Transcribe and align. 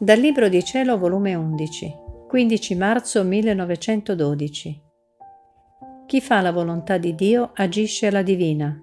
Dal 0.00 0.20
Libro 0.20 0.48
di 0.48 0.62
Cielo, 0.62 0.96
volume 0.96 1.34
11, 1.34 1.92
15 2.28 2.74
marzo 2.76 3.24
1912. 3.24 4.82
Chi 6.06 6.20
fa 6.20 6.40
la 6.40 6.52
volontà 6.52 6.98
di 6.98 7.16
Dio 7.16 7.50
agisce 7.52 8.06
alla 8.06 8.22
divina. 8.22 8.80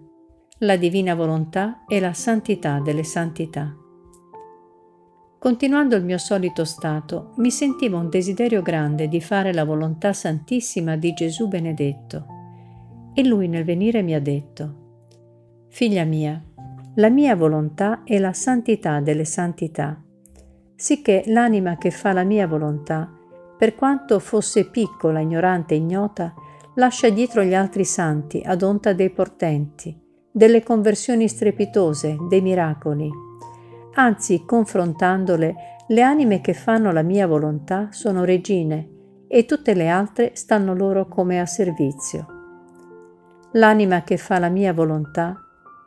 La 0.58 0.76
divina 0.76 1.16
volontà 1.16 1.86
è 1.88 2.02
la 2.02 2.12
santità 2.12 2.82
delle 2.82 3.06
santità. 3.06 3.74
Continuando 5.40 5.96
il 5.96 6.04
mio 6.04 6.18
solito 6.18 6.66
stato, 6.66 7.32
mi 7.38 7.50
sentivo 7.50 7.98
un 7.98 8.10
desiderio 8.10 8.62
grande 8.62 9.08
di 9.08 9.22
fare 9.22 9.54
la 9.54 9.64
volontà 9.64 10.12
santissima 10.12 10.98
di 10.98 11.14
Gesù 11.14 11.48
benedetto. 11.48 12.26
E 13.14 13.26
lui 13.26 13.48
nel 13.48 13.64
venire 13.64 14.02
mi 14.02 14.16
ha 14.16 14.20
detto, 14.20 15.68
Figlia 15.70 16.04
mia, 16.04 16.44
la 16.96 17.10
mia 17.10 17.38
volontà 17.38 18.04
è 18.04 18.20
la 18.20 18.34
santità 18.34 19.00
delle 19.00 19.24
santità 19.24 19.98
sicché 20.76 21.24
l'anima 21.28 21.78
che 21.78 21.92
fa 21.92 22.12
la 22.14 22.24
mia 22.24 22.48
volontà, 22.48 23.12
per 23.58 23.76
quanto 23.76 24.20
fosse 24.20 24.70
piccola, 24.70 25.20
ignorante 25.20 25.74
e 25.74 25.78
ignota, 25.78 26.34
lascia 26.76 27.10
dietro 27.10 27.44
gli 27.44 27.54
altri 27.54 27.86
santi 27.86 28.42
ad 28.46 28.62
onta 28.62 28.94
dei 28.94 29.10
portenti, 29.10 29.98
delle 30.32 30.62
conversioni 30.62 31.28
strepitose, 31.28 32.18
dei 32.28 32.42
miracoli. 32.42 33.10
Anzi, 33.94 34.44
confrontandole, 34.46 35.56
le 35.88 36.02
anime 36.02 36.42
che 36.42 36.54
fanno 36.54 36.92
la 36.92 37.04
mia 37.04 37.28
volontà 37.28 37.90
sono 37.92 38.26
regine 38.26 38.90
e 39.28 39.46
tutte 39.46 39.74
le 39.74 39.88
altre 39.88 40.32
stanno 40.34 40.74
loro 40.76 41.08
come 41.08 41.40
a 41.40 41.46
servizio. 41.46 42.26
L'anima 43.54 44.04
che 44.04 44.18
fa 44.18 44.38
la 44.40 44.50
mia 44.50 44.74
volontà 44.74 45.40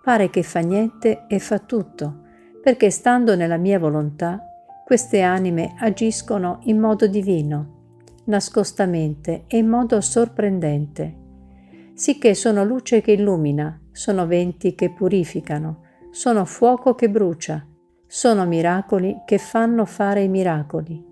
pare 0.02 0.30
che 0.30 0.42
fa 0.42 0.60
niente 0.60 1.26
e 1.28 1.38
fa 1.38 1.58
tutto, 1.58 2.22
perché 2.62 2.90
stando 2.90 3.36
nella 3.36 3.58
mia 3.58 3.78
volontà 3.78 4.42
queste 4.88 5.20
anime 5.20 5.74
agiscono 5.80 6.60
in 6.62 6.78
modo 6.78 7.06
divino, 7.06 8.14
nascostamente 8.24 9.44
e 9.46 9.58
in 9.58 9.68
modo 9.68 10.00
sorprendente, 10.00 11.14
sicché 11.92 12.32
sono 12.32 12.64
luce 12.64 13.02
che 13.02 13.12
illumina, 13.12 13.78
sono 13.92 14.26
venti 14.26 14.74
che 14.74 14.90
purificano, 14.90 15.82
sono 16.10 16.46
fuoco 16.46 16.94
che 16.94 17.10
brucia, 17.10 17.66
sono 18.06 18.46
miracoli 18.46 19.24
che 19.26 19.36
fanno 19.36 19.84
fare 19.84 20.22
i 20.22 20.28
miracoli. 20.28 21.04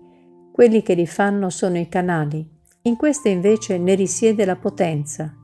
Quelli 0.51 0.81
che 0.81 0.95
li 0.95 1.05
fanno 1.05 1.51
sono 1.51 1.77
i 1.77 1.87
canali, 1.87 2.49
in 2.81 2.95
queste 2.95 3.29
invece 3.29 3.77
ne 3.77 3.93
risiede 3.93 4.43
la 4.43 4.55
potenza, 4.55 5.35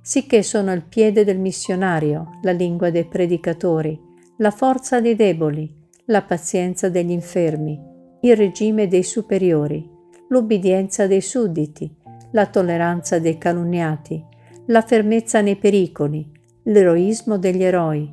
sicché 0.00 0.44
sono 0.44 0.72
il 0.72 0.84
piede 0.84 1.24
del 1.24 1.40
missionario, 1.40 2.38
la 2.42 2.52
lingua 2.52 2.90
dei 2.90 3.06
predicatori, 3.06 4.00
la 4.36 4.52
forza 4.52 5.00
dei 5.00 5.16
deboli, 5.16 5.84
la 6.06 6.22
pazienza 6.22 6.88
degli 6.88 7.10
infermi, 7.10 7.80
il 8.20 8.36
regime 8.36 8.86
dei 8.86 9.02
superiori, 9.02 9.88
l'ubbidienza 10.28 11.06
dei 11.06 11.20
sudditi, 11.20 11.92
la 12.32 12.46
tolleranza 12.46 13.18
dei 13.18 13.38
calunniati, 13.38 14.24
la 14.66 14.82
fermezza 14.82 15.40
nei 15.40 15.56
pericoli, 15.56 16.30
l'eroismo 16.64 17.38
degli 17.38 17.62
eroi, 17.62 18.12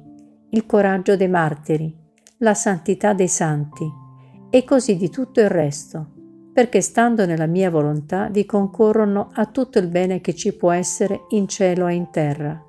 il 0.49 0.65
coraggio 0.65 1.15
dei 1.15 1.27
martiri, 1.27 1.95
la 2.37 2.53
santità 2.53 3.13
dei 3.13 3.27
santi 3.27 3.85
e 4.49 4.63
così 4.63 4.97
di 4.97 5.09
tutto 5.09 5.39
il 5.39 5.49
resto, 5.49 6.11
perché 6.51 6.81
stando 6.81 7.25
nella 7.25 7.47
mia 7.47 7.69
volontà 7.69 8.27
vi 8.29 8.45
concorrono 8.45 9.29
a 9.33 9.45
tutto 9.45 9.77
il 9.79 9.87
bene 9.87 10.19
che 10.19 10.33
ci 10.33 10.55
può 10.55 10.71
essere 10.71 11.25
in 11.29 11.47
cielo 11.47 11.87
e 11.87 11.93
in 11.93 12.09
terra. 12.11 12.63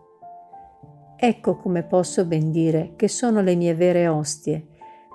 Ecco 1.16 1.56
come 1.56 1.83
posso 1.83 2.27
ben 2.27 2.50
dire 2.50 2.92
che 2.97 3.09
sono 3.09 3.41
le 3.41 3.55
mie 3.55 3.75
vere 3.75 4.09
ostie, 4.09 4.69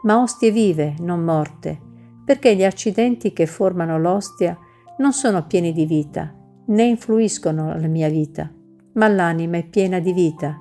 ma 0.03 0.21
ostie 0.21 0.51
vive, 0.51 0.95
non 0.99 1.23
morte, 1.23 1.79
perché 2.25 2.55
gli 2.55 2.63
accidenti 2.63 3.33
che 3.33 3.45
formano 3.45 3.97
l'ostia 3.99 4.57
non 4.97 5.13
sono 5.13 5.45
pieni 5.45 5.71
di 5.71 5.85
vita, 5.85 6.33
né 6.67 6.83
influiscono 6.83 7.71
alla 7.71 7.87
mia 7.87 8.09
vita, 8.09 8.51
ma 8.93 9.07
l'anima 9.07 9.57
è 9.57 9.65
piena 9.65 9.99
di 9.99 10.13
vita 10.13 10.59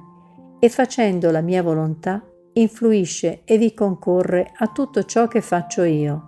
e 0.59 0.69
facendo 0.69 1.31
la 1.31 1.41
mia 1.41 1.63
volontà 1.63 2.25
influisce 2.55 3.43
e 3.45 3.59
vi 3.59 3.75
concorre 3.75 4.53
a 4.57 4.67
tutto 4.69 5.05
ciò 5.05 5.29
che 5.29 5.41
faccio 5.41 5.85
io. 5.85 6.23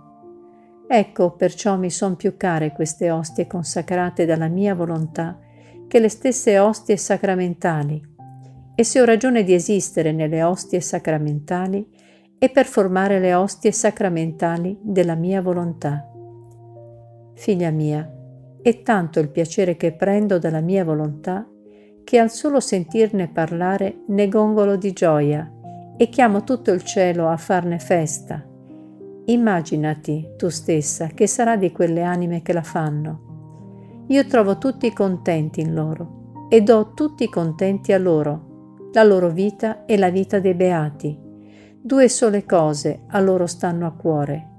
Ecco 0.87 1.31
perciò 1.31 1.77
mi 1.77 1.89
son 1.89 2.15
più 2.15 2.35
care 2.37 2.71
queste 2.71 3.11
ostie 3.11 3.47
consacrate 3.47 4.25
dalla 4.25 4.47
mia 4.47 4.75
volontà 4.75 5.39
che 5.87 5.99
le 5.99 6.09
stesse 6.09 6.57
ostie 6.59 6.97
sacramentali. 6.97 8.09
E 8.75 8.83
se 8.83 9.01
ho 9.01 9.05
ragione 9.05 9.43
di 9.43 9.53
esistere 9.53 10.11
nelle 10.11 10.43
ostie 10.43 10.79
sacramentali, 10.79 11.85
e 12.43 12.49
per 12.49 12.65
formare 12.65 13.19
le 13.19 13.35
ostie 13.35 13.71
sacramentali 13.71 14.75
della 14.81 15.13
mia 15.13 15.43
volontà. 15.43 16.11
Figlia 17.35 17.69
mia, 17.69 18.11
è 18.63 18.81
tanto 18.81 19.19
il 19.19 19.29
piacere 19.29 19.77
che 19.77 19.91
prendo 19.91 20.39
dalla 20.39 20.59
mia 20.59 20.83
volontà 20.83 21.47
che 22.03 22.17
al 22.17 22.31
solo 22.31 22.59
sentirne 22.59 23.27
parlare 23.27 24.01
ne 24.07 24.27
gongolo 24.27 24.75
di 24.75 24.91
gioia 24.91 25.51
e 25.95 26.09
chiamo 26.09 26.43
tutto 26.43 26.71
il 26.71 26.81
cielo 26.81 27.27
a 27.27 27.37
farne 27.37 27.77
festa. 27.77 28.43
Immaginati 29.25 30.31
tu 30.35 30.49
stessa 30.49 31.09
che 31.13 31.27
sarà 31.27 31.57
di 31.57 31.71
quelle 31.71 32.01
anime 32.01 32.41
che 32.41 32.53
la 32.53 32.63
fanno. 32.63 34.05
Io 34.07 34.25
trovo 34.25 34.57
tutti 34.57 34.91
contenti 34.93 35.61
in 35.61 35.75
loro 35.75 36.47
e 36.49 36.61
do 36.61 36.93
tutti 36.95 37.29
contenti 37.29 37.93
a 37.93 37.99
loro, 37.99 38.89
la 38.93 39.03
loro 39.03 39.29
vita 39.29 39.85
e 39.85 39.95
la 39.95 40.09
vita 40.09 40.39
dei 40.39 40.55
beati 40.55 41.29
Due 41.83 42.09
sole 42.09 42.45
cose 42.45 43.05
a 43.07 43.19
loro 43.19 43.47
stanno 43.47 43.87
a 43.87 43.91
cuore. 43.91 44.49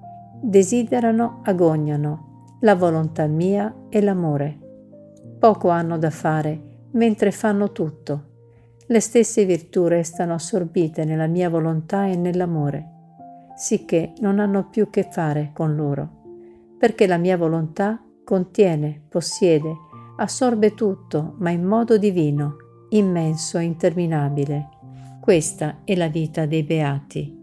Desiderano, 0.41 1.41
agognano, 1.45 2.57
la 2.63 2.75
volontà 2.75 3.29
mia 3.29 3.73
e 3.89 4.03
l'amore. 4.03 4.59
Poco 5.39 5.69
hanno 5.69 5.99
da 5.99 6.11
fare, 6.11 6.89
mentre 6.95 7.31
fanno 7.31 7.71
tutto. 7.71 8.31
Le 8.89 8.99
stesse 8.99 9.45
virtù 9.45 9.87
restano 9.87 10.35
assorbite 10.35 11.05
nella 11.05 11.29
mia 11.29 11.49
volontà 11.49 12.07
e 12.07 12.17
nell'amore, 12.17 12.89
sicché 13.55 14.15
non 14.19 14.41
hanno 14.41 14.69
più 14.69 14.91
che 14.91 15.05
fare 15.09 15.53
con 15.55 15.77
loro, 15.77 16.23
perché 16.77 17.07
la 17.07 17.19
mia 17.19 17.37
volontà 17.37 18.03
contiene, 18.25 19.01
possiede, 19.09 19.73
assorbe 20.17 20.75
tutto, 20.75 21.37
ma 21.39 21.51
in 21.51 21.63
modo 21.63 21.97
divino, 21.99 22.57
immenso 22.89 23.59
e 23.59 23.63
interminabile 23.63 24.72
questa 25.23 25.83
è 25.85 25.95
la 25.95 26.09
vita 26.09 26.47
dei 26.47 26.65
beati. 26.65 27.42